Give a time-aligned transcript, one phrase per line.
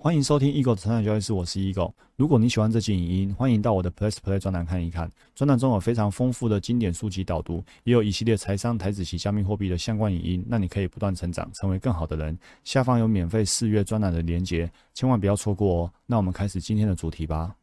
[0.00, 1.92] 欢迎收听 Eagle 的成长交易室，我是 Eagle。
[2.14, 5.10] 如果你喜欢这期影音，欢迎到我的 Plus Play 专栏看一看。
[5.34, 12.38] 专栏中有非常丰富的经典书籍导读，也有一系列财商、台子及加密货币的相关影音，让你可以不断成长，成为更好的人。
[12.62, 15.92] 下方有免费试阅专栏的连结，千万不要错过哦。
[16.06, 17.56] 那我们开始今天的主题吧。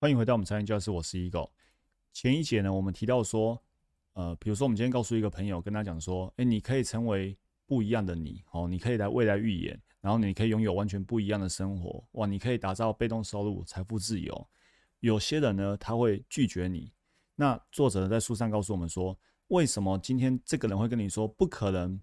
[0.00, 1.50] 欢迎回到我们财商教室，我是 Eagle。
[2.14, 3.62] 前一节呢，我们提到说，
[4.14, 7.36] 呃，比如说我们今天告诉一个朋友，跟他讲说，诶，你可以成为
[7.66, 9.80] 不一样的你哦，你可以来未来预言。
[10.00, 12.26] 然后你可以拥有完全不一样的生活，哇！
[12.26, 14.48] 你可以打造被动收入、财富自由。
[15.00, 16.92] 有些人呢，他会拒绝你。
[17.34, 21.98] 那作者在书上告诉我们说，为什么今天这个人会跟你说不可能？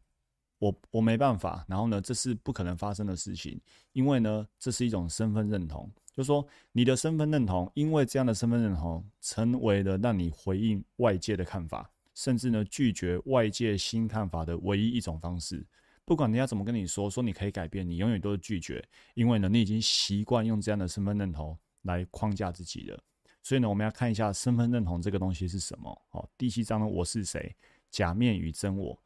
[0.57, 1.63] 我我没办法。
[1.69, 15.65] 然后呢，这是不可能发生的事情，因为呢，这是一种身份认同，就说你的身份认同，因为这样的身份认同，成为了让你回应外界的看法，甚至呢，拒绝外界新看法的唯一一种方式。
[16.03, 22.99] 不管人家怎么跟你说，说你可以改变，你永远都是拒绝，因为呢，你已经习惯用这样的身份认同来框架自己了。
[23.41, 26.01] 所以呢，我们要看一下身份认同这个东西是什么。
[26.09, 27.55] 好，第七章呢，我是谁？
[27.89, 28.97] 假面与真我。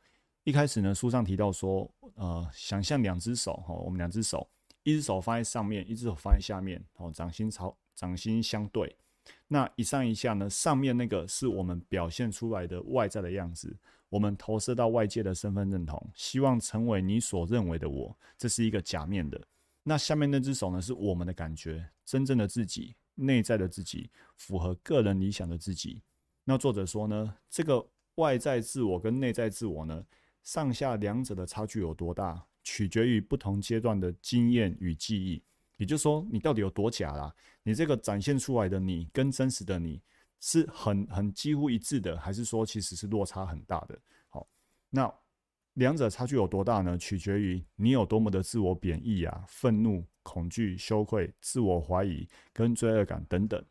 [0.43, 4.49] 一开始呢，书上提到说，呃，想象两只手，哈，我们两只手，
[4.83, 8.95] 一只手放在上面，一只手放在下面，哦，掌心朝掌心相对。
[9.47, 13.75] 那一上一下呢，上面那个是我们表现出来的外在的样子。
[14.09, 19.41] 我们投射到外界的身份认同，希望成为你所认为的我，这是一个假面的。
[19.83, 20.81] 那下面那只手呢？
[20.81, 26.01] 是我们的感觉，真正的自己，内在的自己，符合个人理想的自己。
[26.43, 30.05] 那作者说呢，这个外在自我跟内在自我呢，
[30.43, 35.43] 上下两者的差距有多大，取决于不同阶段的经验与记忆。
[35.77, 37.33] 也就是说，你到底有多假啦？
[37.63, 40.01] 你这个展现出来的你，跟真实的你。
[40.41, 43.97] 是很很几乎一致的，还是说其实是落差很大的？
[44.29, 44.45] 好，
[44.91, 45.11] 那
[45.73, 46.95] 两者差距有多大呢？
[46.97, 53.63] 取决于你有多么的自我贬义啊、愤怒、恐惧、羞愧、自我怀疑跟罪恶感等等。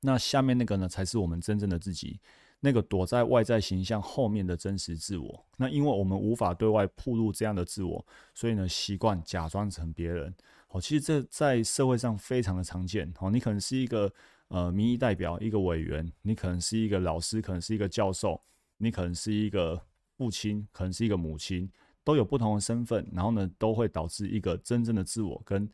[0.00, 2.18] 那下面那个呢，才是我们真正的自己，
[2.60, 5.44] 那个躲在外在形象后面的真实自我。
[5.58, 10.34] 那因为我们无法对外铺露这样的自我，所以呢，习惯假装成别人。
[10.72, 13.12] 好，其实这在社会上非常的常见。
[13.18, 14.10] 哦，你可能是一个。
[14.52, 18.42] 呃，民意代表一个委员，你可能是一个老师，可能是一个教授，
[18.78, 19.80] 你可能是一个
[20.16, 21.70] 父亲，可能是一个母亲，
[22.02, 25.70] 都有不同的身份，然后呢，都会导致一个真正的自我跟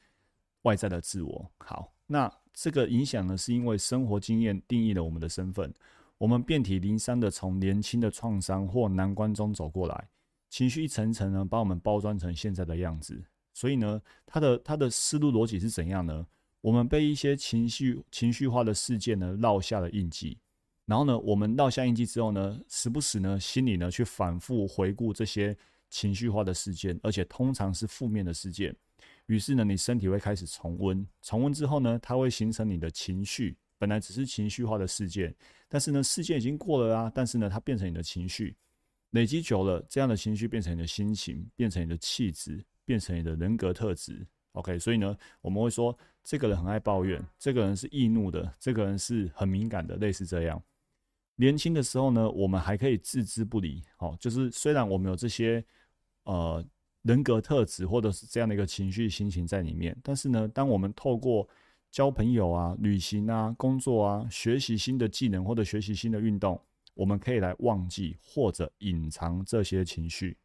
[0.64, 1.50] 外在的自我。
[1.56, 5.72] 好，那这个影响呢，是因为生活经验定义了我们的身份，
[6.18, 10.08] 我们遍体鳞伤的从年轻的创伤或难关中走过来，
[10.50, 13.24] 情绪一层层呢，把我们包装成现在的样子。
[13.56, 16.26] 所以呢，他的他的思路逻辑是怎样呢？
[16.60, 20.36] 我们被一些情绪情绪化的事件呢烙下了印记，
[20.84, 25.56] 然后呢，我们烙下印记之后呢，时不时呢，心里呢去反复回顾这些
[25.88, 28.76] 情绪化的事件，而且通常是负面的事件。
[29.24, 33.56] 于是呢，你身体会开始重温，重温之后呢，它会形成你的情绪。
[33.78, 35.34] 本来只是情绪化的事件，
[35.66, 38.54] 但是呢，事件已经过了啊，但是呢，它变成你的情绪，
[39.12, 44.26] 累积久了，这样的情绪变成你的心情，变成你的气质，变成你的人格特质。
[44.52, 50.62] OK，所以呢，我们会说这个人很爱抱怨，这个人是易怒的，这个人是很敏感的，类似这样。
[51.34, 55.62] 年轻的时候呢，我们还可以置之不理，好，就是虽然我们有这些
[56.24, 56.64] 呃
[57.02, 61.46] 人格特质或者是这样的一个情绪心情在里面，但是呢，当我们透过
[61.90, 66.58] 交朋友啊、旅行啊、工作啊、学习新的技能或者学习新的运动，
[66.94, 70.38] 我们可以来忘记或者隐藏这些情绪。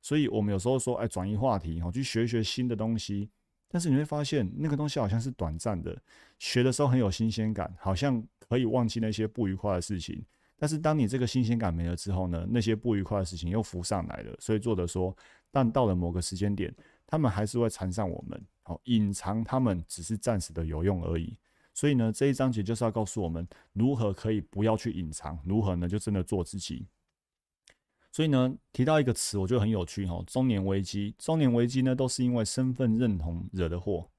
[0.00, 3.30] 所以我们有时候说，哎，转移话题，好，去学一学新的东西。
[3.70, 5.94] 但是你会发现，那个东西好像是短暂的，
[6.38, 10.24] 学的时候很有新鲜感，好像可以忘记那些不愉快的事情。
[10.56, 14.34] 但是当你这个新鲜感没了之后呢，那些不愉快的事情又浮上来了。
[14.40, 15.14] 所以作者说，
[15.50, 16.74] 但到了某个时间点，
[17.06, 18.42] 他们还是会缠上我们。
[18.62, 21.36] 好，隐藏他们只是暂时的有用而已。
[21.74, 26.86] 所以呢，这一章节就是要告诉我们，如何可以不要去隐藏，如何呢就真的做自己。
[28.18, 30.20] 所以呢，提到一个词，我觉得很有趣哈。
[30.26, 34.10] 中年危机，中年危机呢，都是因为身份认同惹的祸。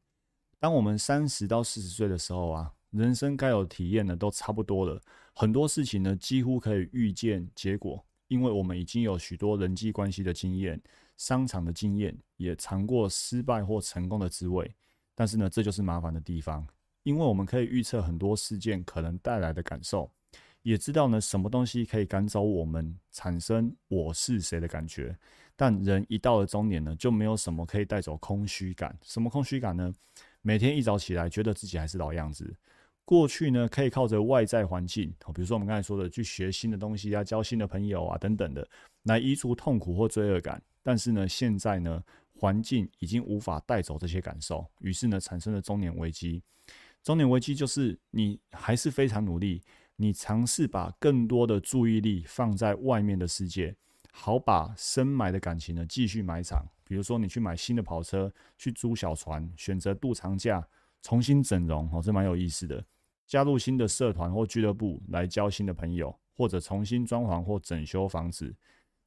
[0.58, 5.02] 当我们三十到四十岁的时候啊，人生该有体验呢，都差不多了。
[5.34, 10.82] 很多事情呢，几乎可以预见结果，因为我们已经有许多人际关系的经验、
[11.18, 14.74] 商场的经验，也尝过失败或成功的滋味。
[15.14, 16.66] 但是呢，这就是麻烦的地方，
[17.04, 20.10] 因为我们可以预测很多事件可能带来的感受。
[20.62, 25.18] 也知道呢，什么东西可以赶走我们产生我是谁的感觉，
[25.56, 28.98] 但人一到了中年呢，就没有什么可以带走空虚感。
[29.04, 29.94] 什么空虚感呢？
[30.42, 32.56] 每天一早起来，觉得自己还是老样子。
[33.06, 38.68] 过去呢，可以靠着外在环境，比如说我们刚才说的，去学新的东西啊，交新的朋友啊等等的，
[39.04, 40.62] 来移除痛苦或罪恶感。
[40.84, 42.04] 但是呢，现在呢，
[42.36, 46.44] 环境已经无法带走这些感受，于是呢，产生了中年危机。
[47.04, 49.62] 中年危机就是你还是非常努力，
[50.02, 53.76] 你尝试把更多的注意力放在外面的世界，
[54.14, 56.66] 好把深埋的感情呢继续埋藏。
[56.86, 60.66] 比如说，你去买新的跑车，去租小船，选择度长假，
[61.02, 62.82] 重新整容，哦，这蛮有意思的。
[63.28, 68.56] 加入新的社团或俱乐部来交新的朋友，或者重新装潢或整修房子，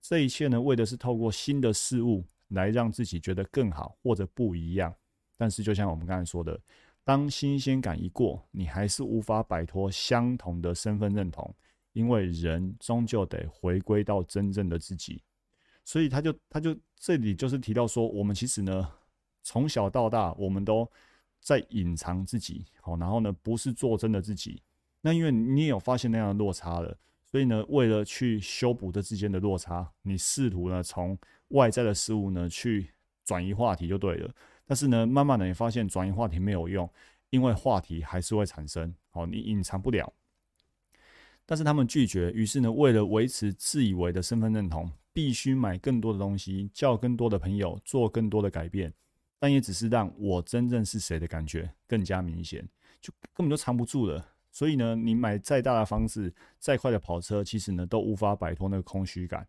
[0.03, 4.95] 这一切呢，为的是透过新的事物来让自己觉得更好或者不一样。
[5.39, 6.61] 但是，就像我们刚才说的。
[7.05, 11.55] 当新鲜感一过，你还是无法摆脱相同的身份认同，
[11.93, 15.23] 因为人终究得回归到真正的自己。
[15.85, 18.89] 所以他就他就这里就是提到说，我们其实呢，
[19.43, 20.89] 从小到大，我们都
[21.41, 24.63] 在隐藏自己，好，然后呢，不是做真的自己。
[25.01, 31.19] 那因为你也有发现那样的落差了，所以呢，为了去修补这之间的落差，你试图呢，从
[31.49, 32.91] 外在的事物呢，去
[33.25, 34.33] 转移话题就对了。
[34.67, 36.89] 但是呢，慢慢的你发现转移话题没有用，
[37.31, 38.95] 因为话题还是会产生。
[39.11, 40.13] 好，你隐藏不了。
[41.45, 48.93] 但是他们拒绝，于是呢，为了维持自以为的身份认同，必须买更多的东西，叫更多的朋友，做更多的改变。
[49.39, 52.67] 但也只是让我真正是谁的感觉更加明显，
[53.01, 54.25] 就根本就藏不住了。
[54.53, 59.47] 所以呢，你买再大的房子，再快的跑车，其实呢，都无法摆脱那个空虚感。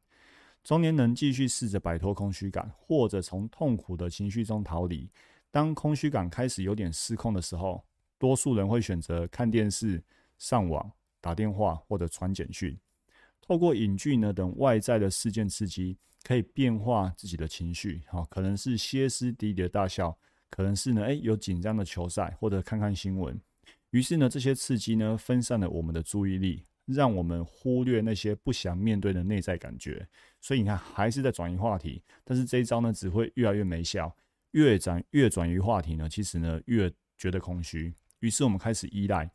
[0.64, 5.10] 中年人继续试着摆脱空虚感，或者从痛苦的情绪中逃离。
[5.52, 7.84] 当空虚感开始有点失控的时候，
[8.18, 10.02] 多数人会选择看电视、
[10.38, 10.90] 上网、
[11.20, 12.80] 打电话或者传简讯。
[13.42, 18.02] 透过影剧呢等外在的事件刺激，可以变化自己的情绪。
[18.08, 20.18] 好，可能是歇斯底里的大笑，
[20.50, 23.38] 可能是呢，诶有紧张的球赛，或者看看新闻。
[23.90, 26.64] 于是呢，这些刺激呢，分散了我们的注意力。
[26.86, 30.08] 让我们忽略那些不想面对的内在感觉，
[30.42, 32.04] 所以你看，还是在转移话题。
[32.24, 34.16] 但是这一招呢，只会越来越没效。
[34.52, 37.94] 越转越转移话题呢，其实呢，越觉得空虚。
[38.20, 39.30] 于是我们开始依赖，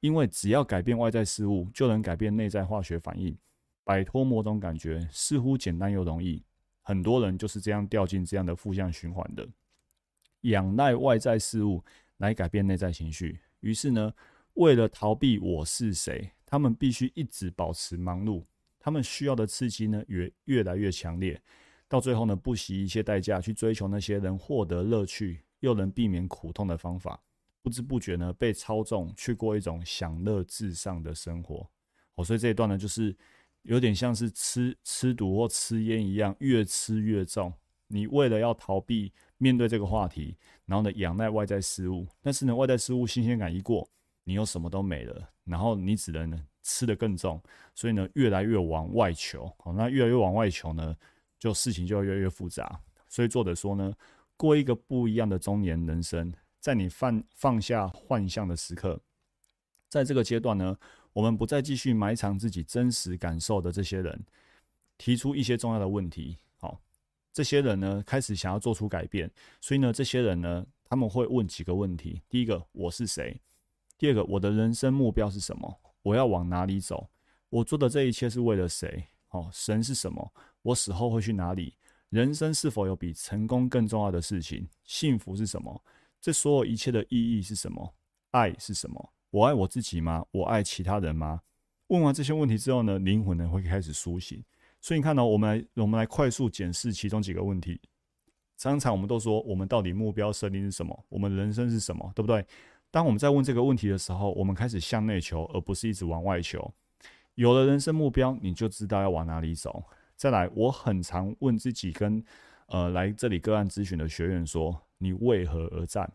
[0.00, 3.36] 因为只要改变外在事物，就能改变内在化学反应。
[3.84, 6.42] 摆脱某种感觉似乎简单又容易，
[6.82, 9.46] 很多人就是这样掉进这样的负向循环的。
[10.42, 11.84] 仰赖外在事物
[12.18, 14.12] 来改变内在情绪，于是呢，
[14.54, 16.30] 为了逃避我是谁。
[16.52, 18.44] 他们必须一直保持忙碌，
[18.78, 21.40] 他们需要的刺激呢也越来越强烈，
[21.88, 27.18] 到最后呢不惜一切代价去追求那些能获得乐趣又能避免苦痛的方法，
[27.62, 31.66] 不知不觉呢被操纵去过一种享乐至上的生活。
[32.16, 33.16] 哦，所以这一段呢就是
[33.62, 37.50] 有点像是吃吃毒或吃烟一样，越吃越重。
[37.86, 43.88] 你为了要逃避面对这个话题，然后呢仰赖外在事物，但是呢外在事物新鲜感一过。
[44.24, 47.42] 你又什么都没了，然后你只能吃的更重，
[47.74, 50.96] 所以呢越来越往外求，好，那越来越往外求呢，
[51.38, 52.80] 就事情就越来越复杂。
[53.08, 53.92] 所以作者说呢，
[54.36, 59.00] 过一个不一样的中年人生，在你放放下幻象的时刻，
[59.88, 60.78] 在这个阶段呢，
[61.12, 64.24] 我们不再继续埋藏自己真实感受的这些人，
[64.96, 66.80] 提出一些重要的问题，好，
[67.32, 69.28] 这些人呢开始想要做出改变，
[69.60, 73.40] 所以呢，这些人呢他们会问几个问题，第一个，我是谁？
[74.02, 75.80] 第二个，我的人生目标是什么？
[76.02, 77.08] 我要往哪里走？
[77.48, 79.06] 我做的这一切是为了谁？
[79.28, 80.34] 哦，神是什么？
[80.62, 81.76] 我死后会去哪里？
[82.08, 84.68] 人生是否有比成功更重要的事情？
[84.82, 85.80] 幸福是什么？
[86.20, 87.94] 这所有一切的意义是什么？
[88.32, 89.12] 爱是什么？
[89.30, 90.26] 我爱我自己吗？
[90.32, 91.40] 我爱其他人吗？
[91.86, 94.42] 问完这些问题之后呢，灵魂呢会开始苏醒。
[94.80, 97.80] 所以你看到，我们来，我们来快速检视其中几个问题。
[98.56, 101.06] 常常我们都说，我们到底目标设定是什么？
[101.08, 102.10] 我们人生是什么？
[102.16, 102.44] 对不对？
[102.92, 106.72] 当我们在问这个问题的时候，我们开始向内求，而不是一直往外求。
[107.36, 109.82] 有了人生目标，你就知道要往哪里走。
[110.14, 112.22] 再来，我很常问自己跟
[112.66, 116.12] 呃来这里个案咨询的学员说：你为何而战？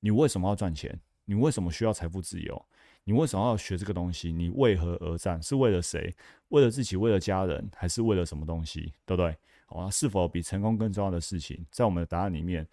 [0.00, 0.98] 你为什么要赚钱？
[1.26, 2.66] 你为什么需要财富自由？
[3.04, 4.32] 你为什么要学这个东西？
[4.32, 5.40] 你为何而战？
[5.42, 6.16] 是为了谁？
[6.48, 6.96] 为了自己？
[6.96, 7.70] 为了家人？
[7.76, 8.94] 还是为了什么东西？
[9.04, 9.36] 对不对？
[9.66, 11.66] 好，是否比成功更重要的事情？
[11.70, 12.66] 在我们的答案里面，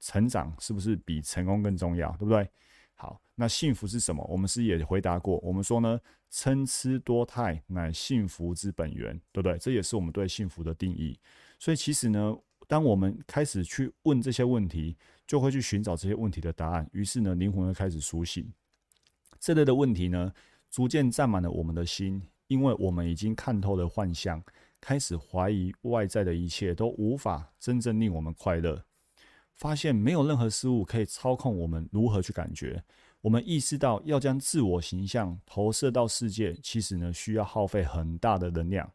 [0.00, 2.10] 成长是不是比成功更重要？
[2.16, 2.48] 对不对？
[3.00, 4.26] 好，那幸福是什么？
[4.28, 9.56] 我们是也回答过，我们说呢，参差多态乃幸福之本源，对不对？
[9.58, 11.16] 这也是我们对幸福的定义。
[11.60, 12.36] 所以其实呢，
[12.66, 14.96] 当我们开始去问这些问题，
[15.28, 16.90] 就会去寻找这些问题的答案。
[16.92, 18.52] 于是呢，灵魂会开始苏醒。
[19.38, 20.32] 这类的问题呢，
[20.68, 24.42] 逐渐占满了我们的心，因为我们已经看透了幻象，
[24.80, 28.84] 开始怀疑外在的一切都无法真正令我们快乐。
[29.58, 32.82] 发现没有任何事物可以操控我们如何去感觉。
[33.20, 38.90] 我们意识到要将自我形象投射到世界，其实呢需要耗费很大的能量。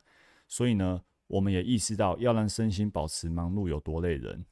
[0.48, 4.43] 所以呢，我们也意识到要让身心保持忙碌有多累人。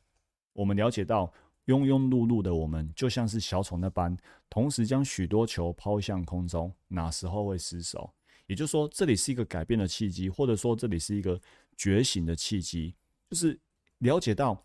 [0.53, 1.32] 我们了解到
[1.68, 4.18] 庸庸碌碌的我们，就像是小丑那般，
[4.50, 8.13] 同时将许多球抛向空中，哪时候会失手？
[8.48, 11.39] 也就是说，这里是一个改变的契机，或者说这里是一个
[11.77, 12.94] 觉醒的契机，
[13.30, 13.58] 就是
[14.00, 14.62] 了解到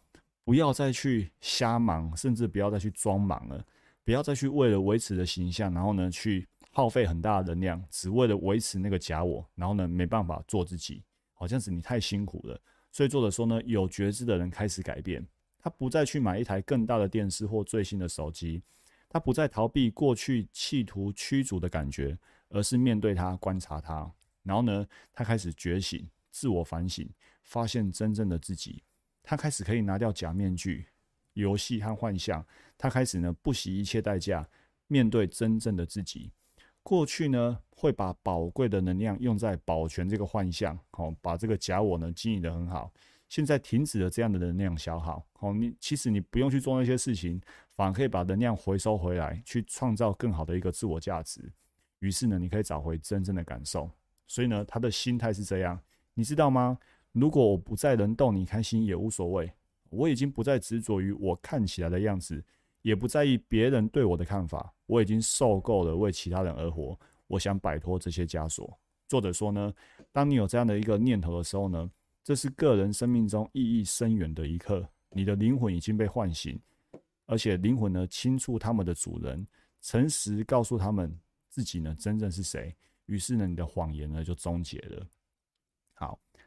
[0.46, 3.66] 不要再去瞎忙，甚至不要再去装忙了，
[4.04, 11.02] 不要再去为了维持的形象，然后呢去耗费很大的能量，只为了维持那个假我，然后呢没办法做自己，
[11.34, 12.56] 好像是你太辛苦了。
[12.92, 15.26] 所以作者说呢，有觉知的人开始改变，
[15.58, 18.62] 他不再去买一台更大的电视或最新的手机，
[19.08, 22.16] 他不再逃避过去企图驱逐的感觉，
[22.50, 24.08] 而是面对它，观察它。
[24.44, 27.10] 然后呢，他开始觉醒、自我反省，
[27.42, 28.80] 发现真正的自己。
[29.28, 30.86] 他开始可以拿掉假面具、
[31.32, 32.46] 游戏和幻象，
[32.78, 34.48] 他开始呢不惜一切代价
[34.86, 36.30] 面对真正的自己。
[36.84, 42.92] 过去呢，会把宝贵的能量用在保全这个幻象，好，把这个假我呢经营的很好。
[43.28, 47.40] 现在停止了这样的能量消耗，好，你其实你不用去做那些事情，
[47.74, 51.52] 反而可以把能量回收回来，去创造更好的一个自我价值。
[51.98, 53.90] 于是呢，你可以找回真正的感受。
[54.28, 55.80] 所以呢，他的心态是这样，
[56.14, 56.78] 你知道吗？
[57.18, 59.50] 如果我不再能逗你开心也无所谓，
[59.88, 62.44] 我已经不再执着于我看起来的样子。
[62.82, 66.96] 也不在意别人对我的看法，我已经受够了为其他人而活。
[67.26, 68.78] 我想摆脱这些枷锁。
[69.08, 69.72] 作者说呢，
[70.12, 71.90] 当你有这样的一个念头的时候呢，
[72.22, 74.86] 这是个人生命中意义深远的一刻。
[75.10, 76.60] 你的灵魂已经被唤醒，
[77.24, 79.44] 而且灵魂呢清楚他们的主人，
[79.80, 81.18] 诚实告诉他们
[81.48, 82.76] 自己呢真正是谁。
[83.06, 85.04] 于是呢，你的谎言呢就终结了。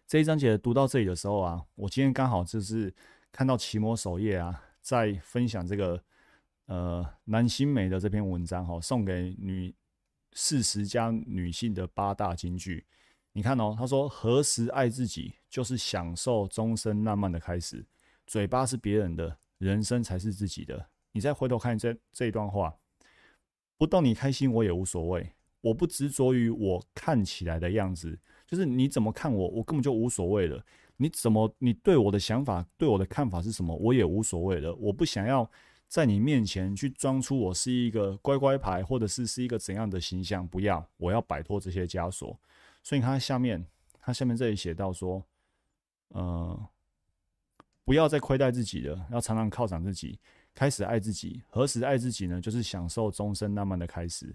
[0.09, 2.91] 这一章节读到这里的时候啊，我今天刚好就是
[3.31, 6.03] 看到奇摩首页啊，在分享这个。
[6.65, 9.73] 呃，南新美的这篇文章哈，送给女
[10.33, 12.85] 四十加女性的八大金句。
[13.33, 17.83] 你看哦，他说：“何时爱自己，就是享受终身浪漫的开始。
[18.27, 22.75] 嘴巴是别人的，人生才是自己的。”你再回头看这这一段话，
[23.75, 25.33] 不逗你开心我也无所谓。
[25.61, 30.63] 我不执着于我看起来的样子，就是你怎么看我，我根本就无所谓了。
[30.97, 34.73] 你怎么，你对我的想法、对我的看法是什么，我也无所谓了。
[34.75, 35.49] 我不想要。
[35.87, 40.47] 在你面前去装出我是一个乖乖牌，或者是是一个怎样的形象？
[40.47, 42.39] 不要，我要摆脱这些枷锁。
[42.83, 43.65] 所以你看下面，
[43.99, 45.25] 他下面这里写到说，
[46.09, 46.69] 呃，
[47.83, 50.19] 不要再亏待自己了，要常常犒赏自己，
[50.53, 51.41] 开始爱自己。
[51.49, 52.39] 何时爱自己呢？
[52.39, 54.27] 就是享受终身浪漫的开始。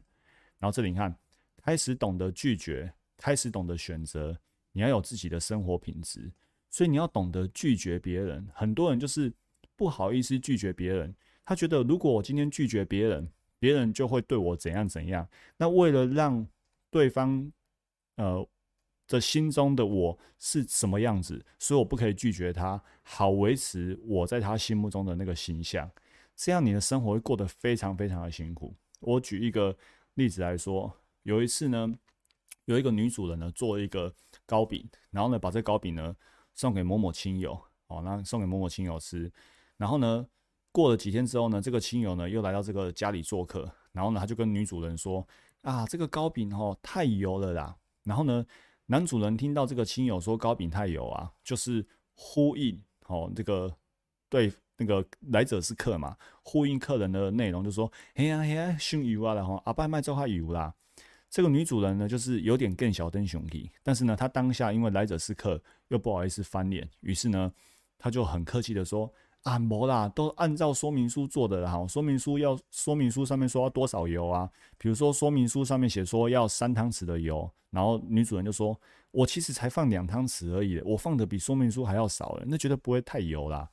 [0.58, 1.16] 然后这里你看，
[1.62, 2.92] 开始懂得拒绝，
[3.24, 4.38] 开始懂得选择，
[4.72, 6.30] 你要有自己的生活品质。
[6.68, 8.46] 所以你要懂得拒绝别人。
[8.52, 9.32] 很多人就是
[9.76, 11.14] 不好意思拒绝别人。
[11.42, 13.26] 他觉得，如果我今天拒绝别人，
[13.58, 15.26] 别人就会对我怎样怎样。
[15.56, 16.46] 那为了让
[16.90, 17.50] 对方，
[18.16, 18.46] 呃，
[19.08, 25.90] 的心中的我是什么样子，所以我不可以拒绝他，好维持我在他心目中的那个形象。
[26.36, 28.76] 这样你的生活会过得非常非常的辛苦。
[29.00, 29.74] 我举一个
[30.12, 31.90] 例子来说，有一次呢，
[32.66, 34.14] 有一个女主人呢做一个
[34.46, 36.14] 糕饼，然后呢把这糕饼呢
[36.54, 39.32] 送给某某亲友，哦，那送给某某亲友吃，
[39.76, 40.26] 然后呢。
[40.76, 45.24] 过了几天之后呢，这个亲友呢又来到这个家里做客，然后呢他就跟女主人说
[45.62, 48.44] ：“啊，这个糕饼哦太油了啦。”然后呢，
[48.86, 53.72] 男主人听到这个亲友说糕饼太油啊，就是呼应哦这个
[54.28, 60.74] 对那个来者是客嘛，呼应客人的内容就说：“嘿呀嘿呀，熏油啊然后，阿伯卖做下油啦。”
[61.34, 67.52] 这个女主人呢就是有点更小灯熊皮，但是呢她当下因为来者是客，又不好意思翻脸，于是呢
[67.98, 69.12] 她就很客气的说。
[69.42, 71.86] 啊，没啦，都按照说明书做的哈。
[71.86, 74.48] 说明书要说明书上面说要多少油啊？
[74.78, 78.74] 比如说说明书上面写说要三汤匙的油，然后女主人就说
[79.12, 83.68] ：“我其实才放两汤匙而已，我放的比说明书还要少，那觉得不会太油啦。”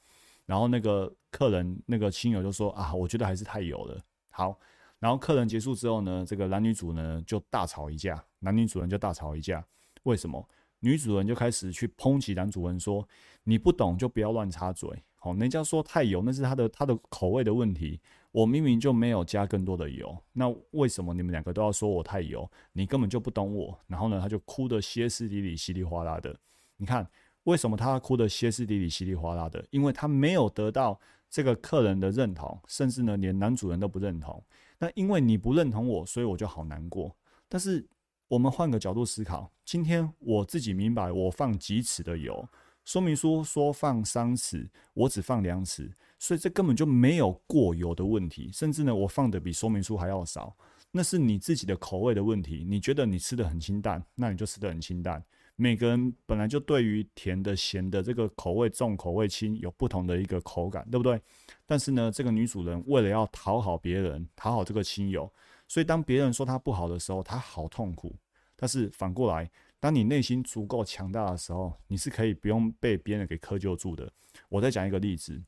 [0.45, 3.97] 然后那个客人那个亲友就说：“啊，我觉得还是太油了。”
[4.29, 4.59] 好，
[5.01, 9.65] 然后客人结束之后呢，这个男女主呢就大吵一架，男女主人就大吵一架。
[10.03, 10.47] 为什么？
[10.79, 13.07] 女主人就开始去抨击男主人说
[13.43, 17.99] ：“你不懂就不要乱插嘴。”好，人家说太油，那是他的他的口味的问题。
[18.31, 22.49] 我明明就没有加更多的油，那为什么你们两个都要说我太油？
[22.71, 23.77] 你根本就不懂我。
[23.87, 26.35] 然后呢，他就哭得歇斯底里、稀里哗啦的。
[26.77, 27.07] 你看，
[27.43, 29.63] 为什么他哭得歇斯底里、稀里哗啦的？
[29.71, 34.43] 因为他没有得到这个客人的认同，甚至呢，连男主人都不认同。
[34.81, 37.15] 那因为你不认同我，所以我就好难过。
[37.47, 37.87] 但是
[38.27, 42.49] 我们换个角度思考，今天我自己明白，我放几尺的油。
[42.83, 50.57] 说明书说放三尺，我只放两尺，所以这根本就没有过油的问题，甚至呢，我放的比说明书还要少，
[50.89, 52.65] 那是你自己的口味的问题。
[52.67, 55.23] 你觉得你吃的很清淡，那你就吃的很清淡。
[55.55, 61.21] 每个人本来就对于甜的、咸的这个口味重、口味轻有不同的一个口感，对不对？
[61.65, 65.31] 但是呢，这个女主人为了要讨好别人、讨好这个亲友，
[65.67, 68.15] 所以当别人说她不好的时候，她好痛苦。
[68.55, 74.11] 但是反过来，当你内心足够强大的时候，你是可以不用被别人给苛求住的。
[74.49, 75.41] 我再讲一个例子，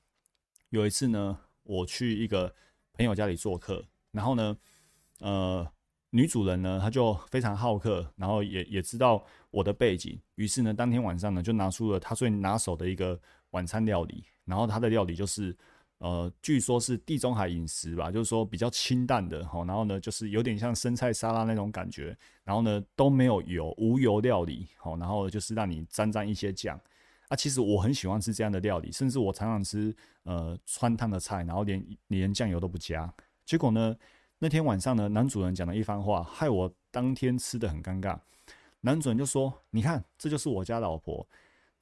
[0.69, 2.53] 有一次呢，我去一个
[2.93, 4.57] 朋友家里做客，然后呢，
[5.19, 5.67] 呃。
[6.15, 14.23] 女主人呢，她就非常好客，然后也也知道我的背景，于是呢，当天晚上呢，就拿出了她最拿手的一个晚餐料理。
[14.45, 15.57] 然后她的料理就是，
[15.97, 19.65] 呃，据说是地中海饮食吧，就是说比较清淡的哈。
[19.65, 22.15] 然后呢，就是有点像生菜沙拉那种感觉。
[22.43, 24.67] 然后呢，都没有油，无油料理。
[24.77, 26.79] 好，然后就是让你沾沾一些酱。
[27.29, 33.11] 啊，其实我很喜欢吃这样的料理，甚至我常常吃呃川烫的菜，然后连连酱油都不加。
[33.47, 33.97] 结果呢？
[34.43, 38.19] 那天晚上呢，男主人讲了一番话，害我当天吃的很尴尬。
[38.81, 41.25] 男主人就说：“你看，这就是我家老婆，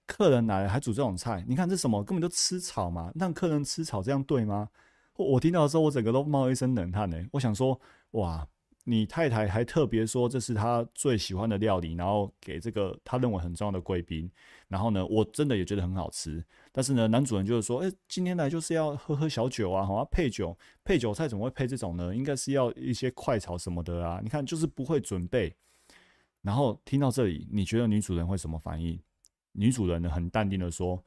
[0.06, 2.04] 客人来了还煮这种菜，你看这什么？
[2.04, 3.12] 根本就吃草嘛！
[3.16, 4.70] 让客人吃草，这样对吗？”
[5.18, 7.18] 我听到的时候，我整个都冒一身冷汗呢。
[7.32, 8.48] 我想说，哇！
[8.84, 14.30] 你太太还特别说这是她最喜欢的料理，然后给这个她认为很重要的贵宾。
[14.68, 16.44] 然后呢，我真的也觉得很好吃。
[16.72, 22.16] 但是呢，男主人就是说，哎，今天来就是要喝喝小酒啊，好啊配酒，配酒菜怎么会配这种呢？
[22.16, 24.20] 应该是要一些快炒什么的啊。
[24.24, 25.54] 你看，就是不会准备。
[26.42, 29.00] 然后听到这里，你觉得女主人会什么反应？
[29.52, 31.04] 女主人呢，很淡定的说。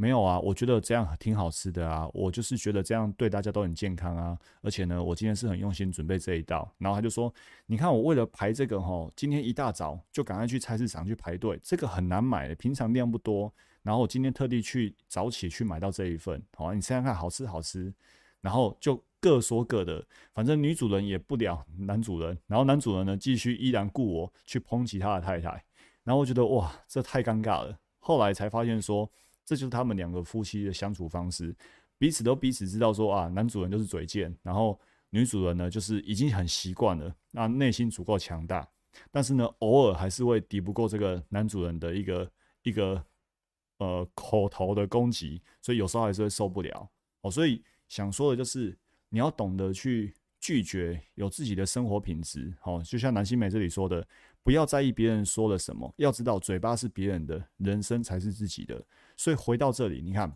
[0.00, 6.72] 没有啊，我觉得这样挺好吃的啊，我就是觉得这样对大家都很健康啊，而且呢，我今天是很用心准备这一道。
[6.78, 7.34] 然后他就说
[7.66, 13.52] ：“你看我为了排这个哈，今天一大早就赶快去菜市场去排队，这个很难买，平常量不多。
[13.82, 17.92] 然后我今天特地去早起去买到这一份，好，啊你想想看，好吃好吃。
[18.40, 25.64] 然后就各说各的，反正女主人也不聊男主人，然后男主人呢继续依然雇我去抨击他的太太。
[26.04, 27.76] 然后我觉得哇，这太尴尬了。
[27.98, 29.10] 后来才发现说。
[29.48, 31.56] 这就是他们两个夫妻的相处方式，
[31.96, 34.78] 彼此都彼此知道说啊，男主人就是嘴贱，然后
[35.08, 38.68] 女主人呢就是已经很习惯了，那内心足够强大，
[39.10, 42.30] 但是呢偶尔还是会抵不过这个男主人的一个
[42.62, 43.02] 一个
[43.78, 46.90] 呃口头的攻击，所以有时候还是会受不了
[47.22, 47.30] 哦。
[47.30, 48.76] 所以想说的就是
[49.08, 52.82] 你要懂得去拒绝，有自己的生活品质哦。
[52.84, 54.06] 就像南希美这里说的，
[54.42, 58.82] 不要在意别人说了什么，要知道嘴巴是别人的，人生才是自己的。
[59.16, 60.32] 所以回到这里，你看，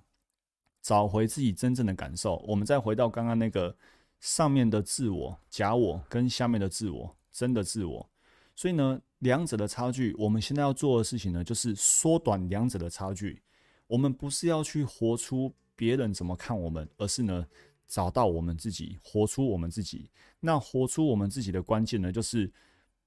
[0.82, 2.36] 找回自己真正的感受。
[2.46, 3.74] 我们再回到刚刚那个
[4.20, 8.10] 上面的自我、假我，跟下面的自我、真的自我。
[8.54, 13.42] 所以呢，两者的差距，我们现在要做的事情呢，就是缩短两者的差距。
[13.86, 17.46] 我们不是要去活出别人怎么看我们，而是呢，
[17.86, 20.10] 找到我们自己，活出我们自己。
[20.38, 22.52] 那活出我们自己的关键呢，就是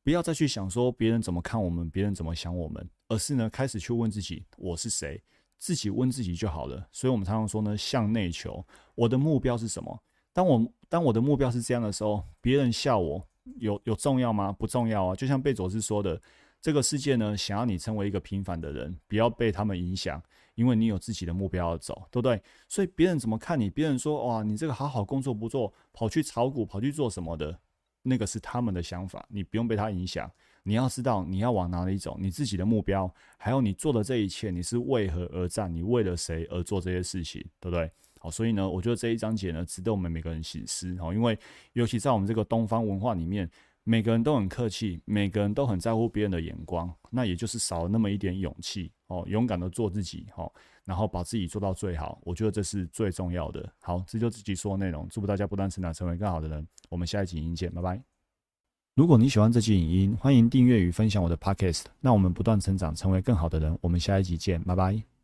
[0.06, 5.20] 不要再去想说别人怎么看我们，别人怎么想我们，而是呢，开始去问自己：我是谁？
[5.58, 8.64] 自己问自己就好了，所以我们常常说呢，向内求。
[8.94, 10.00] 我的目标是什么？
[10.32, 14.52] 当我当我的目标是这样的时候，别人笑我有有重要吗？
[14.52, 15.16] 不重要啊。
[15.16, 16.22] 就像贝佐斯说的，
[16.62, 20.22] 这个世界呢，想要你成为一个平凡的人，不要被他们影响，
[20.54, 22.40] 因为你有自己的目标要走，对不对？
[22.68, 23.72] 所以别人怎么看你？
[23.72, 27.60] 别人说哇，你这个好好工作不做，跑去炒股，跑去做什么的，
[28.06, 30.32] 那个是他们的想法，你不用被他影响。
[30.68, 35.72] 你要知道你要往哪里走，你自己的目标，还有你做的这一切，你是为何而战？
[35.72, 37.92] 你为了谁而做这些事情，对不对？
[38.20, 40.96] 好，所以呢，我觉得这一章节呢，值得我们每个人醒思。
[41.00, 41.38] 好，因为
[41.74, 43.48] 尤其在我们这个东方文化里面，
[43.88, 50.52] 每个人都很客气，每个人都很在乎别人的眼光，那也就是少了那么一点勇气哦，勇敢的做自己，哦，
[50.84, 52.20] 然后把自己做到最好。
[52.24, 53.72] 我觉得这是最重要的。
[53.80, 55.08] 好，这就自己说的内容。
[55.10, 56.68] 祝福大家不断成长，成为更好的人。
[56.90, 58.02] 我们下一集影见，拜拜。
[58.96, 61.84] 如果你喜欢这期影音，欢迎订阅与分享我的 podcast。
[62.02, 63.78] 那我们不断成长，成为更好的人。
[63.82, 65.15] 我们下一集见，拜拜。